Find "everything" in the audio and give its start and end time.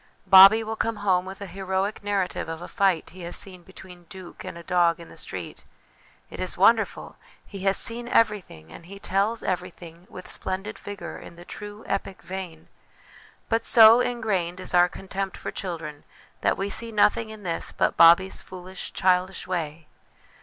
8.07-8.71, 9.43-10.07